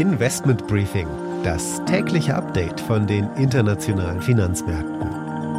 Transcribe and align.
Investment 0.00 0.66
Briefing, 0.66 1.06
das 1.44 1.84
tägliche 1.84 2.34
Update 2.34 2.80
von 2.80 3.06
den 3.06 3.28
internationalen 3.36 4.22
Finanzmärkten. 4.22 5.02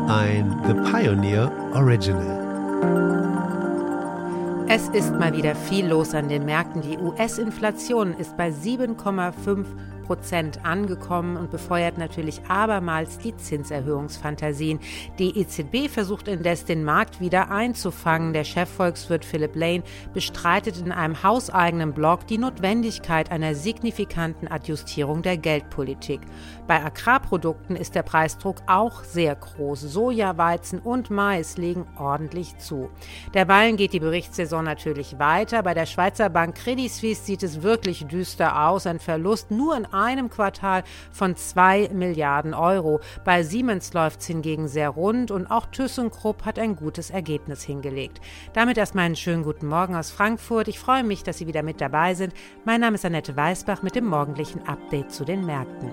Ein 0.10 0.60
The 0.66 0.74
Pioneer 0.92 1.52
Original. 1.76 2.40
Es 4.68 4.90
ist 4.90 5.14
mal 5.20 5.38
wieder 5.38 5.54
viel 5.54 5.86
los 5.86 6.16
an 6.16 6.28
den 6.28 6.46
Märkten. 6.46 6.82
Die 6.82 6.98
US-Inflation 6.98 8.16
ist 8.18 8.36
bei 8.36 8.50
7,5 8.50 9.64
Prozent 10.02 10.66
angekommen 10.66 11.38
und 11.38 11.52
befeuert 11.52 11.98
natürlich 11.98 12.42
abermals 12.48 13.18
die 13.18 13.36
Zinserhöhungsfantasien. 13.36 14.80
Die 15.20 15.40
EZB 15.40 15.90
versucht 15.90 16.28
indes 16.28 16.66
den 16.66 16.84
Markt 16.84 17.20
wieder 17.20 17.52
einzufangen. 17.52 18.34
Der 18.34 18.44
Chefvolkswirt 18.44 19.26
Philip 19.26 19.56
Lane 19.56 19.84
bestreitet 20.14 20.78
in 20.78 20.92
einem 20.92 21.24
hauseigenen 21.24 21.94
Blog 21.94 22.28
die 22.28 22.38
Notwendigkeit 22.38 23.32
einer 23.32 23.56
signifikanten 23.56 24.48
Adjustierung 24.48 25.22
der 25.22 25.38
Geldpolitik. 25.38 26.22
Bei 26.68 26.84
Agrarprodukten 26.84 27.76
ist 27.76 27.96
der 27.96 28.04
Preisdruck 28.04 28.58
auch 28.68 29.04
sehr 29.04 29.36
groß. 29.36 29.82
Soja, 29.82 30.38
Weizen 30.38 30.80
und 30.80 31.10
Mais 31.10 31.58
legen 31.58 31.86
ordentlich 31.98 32.58
zu. 32.58 32.90
Derweilen 33.34 33.78
geht 33.78 33.94
die 33.94 34.00
Berichtssaison 34.00 34.64
natürlich 34.64 35.20
weiter. 35.20 35.64
Bei 35.64 35.74
der 35.74 35.86
Schweizer 35.86 36.30
Bank 36.30 36.56
Credit 36.56 36.92
Suisse 36.92 37.24
sieht 37.24 37.44
es 37.44 37.62
wirklich 37.62 38.06
düster 38.08 38.68
aus. 38.68 38.88
Ein 38.88 39.00
Verlust 39.00 39.52
nur 39.52 39.76
in 39.76 39.86
einem 40.02 40.30
Quartal 40.30 40.84
von 41.12 41.36
2 41.36 41.90
Milliarden 41.94 42.54
Euro. 42.54 43.00
Bei 43.24 43.44
Siemens 43.44 43.94
läuft 43.94 44.22
es 44.22 44.28
hingegen 44.28 44.68
sehr 44.68 44.90
rund 44.90 45.32
und 45.32 45.48
auch 45.48 45.68
ThyssenKrupp 45.68 46.46
hat 46.46 46.60
ein 46.60 46.76
gutes 46.76 47.10
Ergebnis 47.10 47.64
hingelegt. 47.64 48.20
Damit 48.54 48.78
erstmal 48.78 49.06
einen 49.06 49.16
schönen 49.16 49.44
guten 49.44 49.68
Morgen 49.68 49.96
aus 49.96 50.12
Frankfurt. 50.12 50.68
Ich 50.68 50.80
freue 50.80 51.04
mich, 51.04 51.24
dass 51.24 51.38
Sie 51.38 51.48
wieder 51.48 51.64
mit 51.64 51.82
dabei 51.82 52.14
sind. 52.16 52.34
Mein 52.66 52.82
Name 52.82 52.96
ist 52.96 53.06
Annette 53.06 53.36
Weißbach 53.36 53.84
mit 53.84 53.96
dem 53.96 54.06
morgendlichen 54.06 54.68
Update 54.68 55.12
zu 55.12 55.26
den 55.26 55.46
Märkten. 55.46 55.92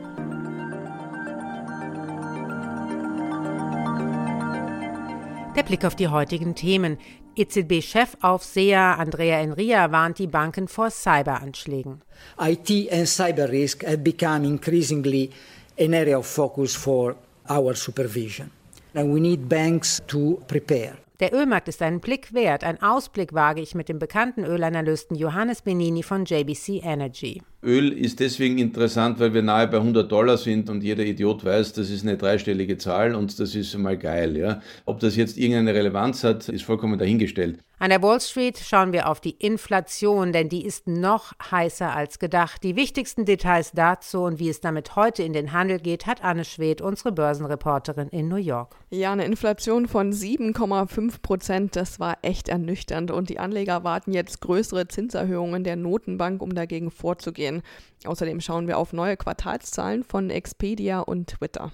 Der 5.59 5.65
Blick 5.65 5.85
auf 5.85 5.97
die 5.97 6.07
heutigen 6.07 6.55
Themen. 6.55 6.99
EZB-Chefaufseher 7.39 8.99
Andrea 8.99 9.41
Enria 9.41 9.91
warnt 9.93 10.19
die 10.19 10.27
Banken 10.27 10.69
vor 10.69 10.91
Cyberanschlägen. 10.91 12.03
IT 12.39 12.93
and 12.93 13.07
cyber 13.07 13.49
risk 13.49 13.85
have 13.85 13.99
become 13.99 14.45
increasingly 14.45 15.31
an 15.79 15.95
area 15.95 16.19
of 16.19 16.27
focus 16.27 16.75
for 16.75 17.15
our 17.49 17.75
supervision. 17.75 18.51
And 18.95 19.13
we 19.13 19.21
need 19.21 19.49
banks 19.49 20.01
to 20.09 20.43
prepare. 20.47 20.99
Der 21.21 21.35
Ölmarkt 21.35 21.67
ist 21.67 21.83
einen 21.83 21.99
Blick 21.99 22.33
wert. 22.33 22.63
Ein 22.63 22.81
Ausblick 22.81 23.33
wage 23.33 23.61
ich 23.61 23.75
mit 23.75 23.89
dem 23.89 23.99
bekannten 23.99 24.45
Ölanalysten 24.45 25.17
Johannes 25.17 25.63
Benini 25.63 26.05
von 26.05 26.25
JBC 26.25 26.81
Energy. 26.85 27.43
Öl 27.61 27.93
ist 27.93 28.21
deswegen 28.21 28.59
interessant, 28.59 29.19
weil 29.19 29.35
wir 29.35 29.43
nahe 29.43 29.67
bei 29.67 29.79
100 29.79 30.13
Dollar 30.13 30.37
sind 30.37 30.71
und 30.71 30.85
jeder 30.85 31.05
Idiot 31.05 31.45
weiß, 31.45 31.73
das 31.73 31.91
ist 31.91 32.05
eine 32.05 32.17
dreistellige 32.17 32.79
Zahl 32.79 33.17
und 33.17 33.41
das 33.41 33.57
ist 33.57 33.77
mal 33.77 33.99
geil. 33.99 34.37
Ja? 34.37 34.63
Ob 34.85 35.01
das 35.01 35.17
jetzt 35.17 35.39
irgendeine 35.39 35.75
Relevanz 35.75 36.23
hat, 36.23 36.49
ist 36.49 36.63
vollkommen 36.63 37.01
dahingestellt. 37.01 37.59
An 37.81 37.91
der 37.91 38.03
Wall 38.03 38.21
Street 38.21 38.59
schauen 38.59 38.93
wir 38.93 39.09
auf 39.09 39.21
die 39.21 39.37
Inflation, 39.39 40.33
denn 40.33 40.49
die 40.49 40.65
ist 40.65 40.89
noch 40.89 41.33
heißer 41.49 41.95
als 41.95 42.19
gedacht. 42.19 42.65
Die 42.65 42.75
wichtigsten 42.75 43.25
Details 43.25 43.71
dazu 43.73 44.25
und 44.25 44.41
wie 44.41 44.49
es 44.49 44.61
damit 44.61 44.97
heute 44.97 45.23
in 45.23 45.33
den 45.33 45.53
Handel 45.53 45.79
geht, 45.79 46.05
hat 46.05 46.25
Anne 46.25 46.45
Schwedt, 46.45 46.81
unsere 46.81 47.13
Börsenreporterin 47.13 48.09
in 48.09 48.27
New 48.27 48.35
York. 48.35 48.75
Ja, 48.91 49.13
eine 49.13 49.27
Inflation 49.27 49.87
von 49.87 50.13
7,5 50.13 51.23
Prozent, 51.23 51.77
das 51.77 52.01
war 52.01 52.19
echt 52.23 52.49
ernüchternd 52.49 53.13
und 53.13 53.31
die 53.31 53.39
Anleger 53.39 53.85
warten 53.85 54.13
jetzt 54.13 54.41
größere 54.41 54.89
Zinserhöhungen 54.89 55.63
der 55.63 55.77
Notenbank, 55.77 56.43
um 56.43 56.57
dagegen 56.57 56.91
vorzugehen. 56.91 57.63
Außerdem 58.05 58.41
schauen 58.41 58.67
wir 58.67 58.79
auf 58.79 58.93
neue 58.93 59.17
Quartalszahlen 59.17 60.03
von 60.03 60.31
Expedia 60.31 60.99
und 60.99 61.29
Twitter. 61.29 61.71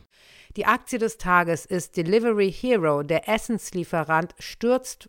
Die 0.57 0.67
Aktie 0.67 1.01
des 1.01 1.19
Tages 1.19 1.67
ist 1.67 1.97
Delivery 1.97 2.53
Hero. 2.53 3.03
Der 3.03 3.29
Essenslieferant 3.29 4.35
stürzt 4.39 5.09